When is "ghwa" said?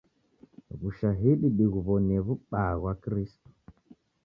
2.79-2.93